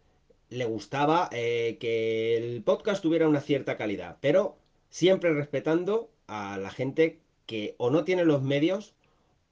le 0.51 0.67
gustaba 0.67 1.29
eh, 1.33 1.79
que 1.81 2.37
el 2.37 2.63
podcast 2.63 3.03
tuviera 3.03 3.27
una 3.27 3.41
cierta 3.41 3.77
calidad, 3.77 4.19
pero 4.21 4.59
siempre 4.91 5.33
respetando 5.33 6.11
a 6.27 6.59
la 6.59 6.71
gente 6.71 7.21
que 7.47 7.75
o 7.79 7.91
no 7.91 8.05
tiene 8.05 8.25
los 8.25 8.43
medios, 8.43 8.95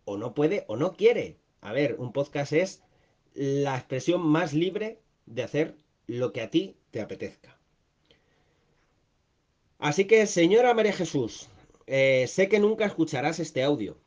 o 0.04 0.16
no 0.16 0.34
puede, 0.34 0.64
o 0.68 0.76
no 0.76 0.92
quiere. 0.92 1.38
A 1.60 1.72
ver, 1.72 1.96
un 1.98 2.12
podcast 2.12 2.52
es 2.52 2.82
la 3.34 3.76
expresión 3.76 4.20
más 4.20 4.52
libre 4.52 4.98
de 5.26 5.42
hacer 5.42 5.76
lo 6.06 6.32
que 6.32 6.42
a 6.42 6.50
ti 6.50 6.76
te 6.90 7.00
apetezca. 7.00 7.61
Así 9.88 10.04
que, 10.04 10.28
señora 10.28 10.74
María 10.74 10.92
Jesús, 10.92 11.48
eh, 11.88 12.26
sé 12.28 12.48
que 12.48 12.60
nunca 12.60 12.84
escucharás 12.86 13.40
este 13.40 13.64
audio, 13.64 13.98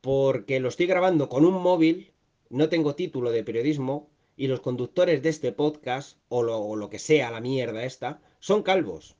porque 0.00 0.60
lo 0.60 0.70
estoy 0.70 0.86
grabando 0.86 1.28
con 1.28 1.44
un 1.44 1.60
móvil, 1.60 2.14
no 2.48 2.70
tengo 2.70 2.94
título 2.94 3.32
de 3.32 3.44
periodismo, 3.44 4.08
y 4.34 4.46
los 4.46 4.60
conductores 4.60 5.22
de 5.22 5.28
este 5.28 5.52
podcast, 5.52 6.16
o 6.30 6.42
lo, 6.42 6.88
que 6.88 6.98
sea 6.98 7.30
la 7.30 7.42
mierda 7.42 7.84
esta, 7.84 8.22
son 8.40 8.62
calvos. 8.62 9.14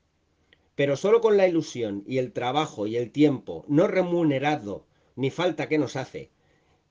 Pero 0.75 0.97
solo 0.97 1.21
con 1.21 1.37
la 1.37 1.47
ilusión 1.47 2.02
y 2.06 2.16
el 2.16 2.32
trabajo 2.32 2.87
y 2.87 2.97
el 2.97 3.11
tiempo 3.11 3.66
no 3.68 3.87
remunerado 3.88 4.87
ni 5.16 5.28
falta 5.30 5.68
que 5.68 5.76
nos 5.76 5.97
hace, 5.97 6.30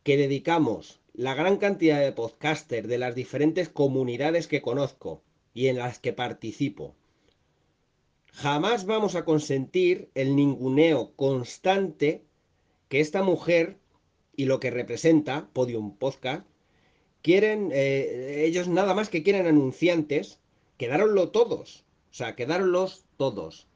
que 0.04 0.18
dedicamos 0.18 1.02
la 1.14 1.34
gran 1.34 1.58
cantidad 1.58 2.00
de 2.00 2.12
podcasters 2.12 2.88
de 2.88 3.00
las 3.00 3.16
diferentes 3.16 3.70
comunidades 3.70 4.46
que 4.46 4.62
conozco 4.62 5.24
y 5.52 5.66
en 5.66 5.80
las 5.80 5.98
que 5.98 6.14
participo. 6.14 6.96
Jamás 8.34 8.86
vamos 8.86 9.16
a 9.16 9.26
consentir 9.26 10.10
el 10.16 10.36
ninguneo 10.36 11.14
constante 11.16 12.24
que 12.90 13.00
esta 13.00 13.24
mujer 13.24 13.78
y 14.36 14.46
lo 14.46 14.60
que 14.60 14.72
representa 14.72 15.48
Podium 15.54 15.96
Podcast, 15.98 16.46
quieren, 17.22 17.70
eh, 17.72 18.46
ellos 18.48 18.68
nada 18.68 18.94
más 18.94 19.10
que 19.10 19.22
quieren 19.22 19.46
anunciantes, 19.46 20.40
quedaronlo 20.78 21.30
todos, 21.30 21.86
o 22.12 22.14
sea, 22.14 22.36
quedaronlos 22.36 23.06
todos. 23.18 23.68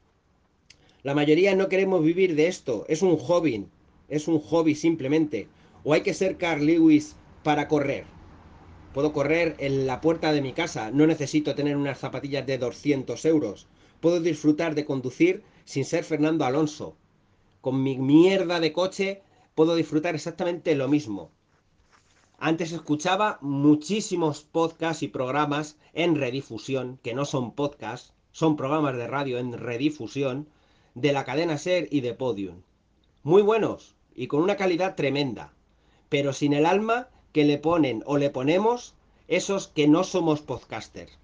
La 1.04 1.14
mayoría 1.14 1.56
no 1.56 1.70
queremos 1.70 2.04
vivir 2.04 2.36
de 2.36 2.48
esto, 2.48 2.86
es 2.88 3.04
un 3.04 3.18
hobby, 3.18 3.68
es 4.10 4.28
un 4.28 4.40
hobby 4.40 4.74
simplemente. 4.74 5.48
O 5.84 5.94
hay 5.94 6.02
que 6.02 6.16
ser 6.16 6.38
Carl 6.38 6.66
Lewis 6.66 7.16
para 7.44 7.68
correr. 7.68 8.06
Puedo 8.94 9.14
correr 9.14 9.56
en 9.60 9.86
la 9.86 10.02
puerta 10.02 10.32
de 10.32 10.42
mi 10.42 10.54
casa, 10.54 10.90
no 10.90 11.06
necesito 11.06 11.54
tener 11.54 11.78
unas 11.78 12.00
zapatillas 12.00 12.48
de 12.48 12.58
200 12.58 13.24
euros. 13.26 13.68
Puedo 14.06 14.20
disfrutar 14.20 14.76
de 14.76 14.86
conducir 14.86 15.42
sin 15.64 15.84
ser 15.84 16.04
Fernando 16.04 16.46
Alonso. 16.46 16.96
Con 17.60 17.82
mi 17.82 17.98
mierda 17.98 18.60
de 18.60 18.72
coche 18.72 19.24
puedo 19.56 19.74
disfrutar 19.74 20.14
exactamente 20.14 20.76
lo 20.76 20.88
mismo. 20.88 21.32
Antes 22.38 22.72
escuchaba 22.72 23.40
muchísimos 23.42 24.44
podcasts 24.44 25.02
y 25.02 25.08
programas 25.08 25.80
en 25.94 26.14
redifusión, 26.14 27.00
que 27.02 27.16
no 27.16 27.26
son 27.26 27.56
podcasts, 27.56 28.14
son 28.32 28.56
programas 28.58 28.96
de 28.96 29.08
radio 29.08 29.40
en 29.40 29.54
redifusión, 29.54 30.50
de 30.94 31.12
la 31.12 31.24
cadena 31.24 31.58
Ser 31.58 31.88
y 31.90 32.02
de 32.02 32.14
Podium. 32.14 32.62
Muy 33.24 33.42
buenos 33.42 33.96
y 34.14 34.28
con 34.28 34.44
una 34.44 34.56
calidad 34.56 34.94
tremenda, 34.94 35.52
pero 36.10 36.32
sin 36.32 36.54
el 36.54 36.68
alma 36.68 37.10
que 37.32 37.44
le 37.44 37.58
ponen 37.58 38.04
o 38.06 38.20
le 38.20 38.30
ponemos 38.30 38.94
esos 39.28 39.68
que 39.68 39.88
no 39.88 40.04
somos 40.04 40.42
podcasters. 40.42 41.18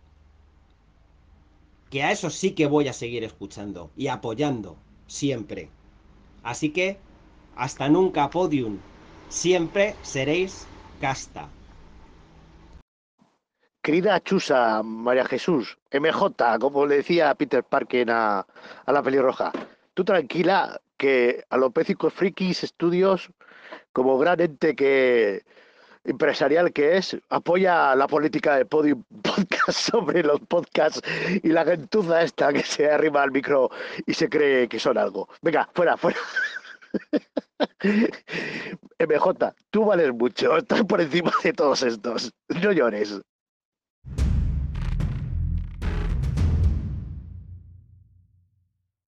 Que 1.91 2.04
a 2.04 2.12
esos 2.12 2.34
sí 2.34 2.51
que 2.51 2.65
voy 2.65 2.88
a 2.88 2.93
seguir 2.93 3.23
escuchando 3.23 3.91
y 3.97 4.08
apoyando 4.08 4.77
siempre. 5.08 5.67
Así 6.41 6.69
que 6.69 6.97
hasta 7.56 7.89
nunca, 7.89 8.30
podium. 8.30 8.77
Siempre 9.30 9.95
seréis 10.01 10.65
casta. 11.01 11.49
Querida 13.82 14.21
Chusa, 14.21 14.84
María 14.84 15.25
Jesús, 15.25 15.77
MJ, 15.91 16.60
como 16.60 16.86
le 16.86 16.97
decía 16.97 17.34
Peter 17.36 17.63
Parker 17.63 18.12
a, 18.12 18.45
a 18.86 18.91
la 18.91 19.01
pelirroja, 19.01 19.51
tú 19.93 20.04
tranquila 20.04 20.80
que 20.97 21.43
a 21.49 21.58
los 21.58 21.71
Pécicos 21.71 22.13
Frikis 22.13 22.63
Estudios, 22.63 23.32
como 23.91 24.19
gran 24.19 24.39
ente 24.39 24.75
que 24.75 25.43
empresarial 26.04 26.72
que 26.74 26.98
es, 26.98 27.18
apoya 27.30 27.96
la 27.96 28.08
política 28.08 28.56
de 28.56 28.66
Podium 28.66 29.04
Podcast 29.22 29.80
sobre 29.92 30.24
los 30.24 30.40
podcasts 30.42 31.02
y 31.44 31.50
la 31.50 31.66
gentuza 31.66 32.22
esta 32.22 32.52
que 32.54 32.64
se 32.64 32.90
arriba 32.90 33.24
al 33.24 33.32
micro 33.32 33.70
y 34.06 34.14
se 34.14 34.30
cree 34.30 34.68
que 34.68 34.80
son 34.80 34.98
algo. 34.98 35.30
Venga, 35.42 35.70
fuera, 35.74 35.98
fuera. 35.98 36.20
MJ, 39.00 39.54
tú 39.70 39.86
vales 39.86 40.14
mucho, 40.14 40.58
estás 40.58 40.84
por 40.84 41.02
encima 41.02 41.32
de 41.44 41.54
todos 41.54 41.84
estos. 41.84 42.34
No 42.62 42.72
llores. 42.72 43.22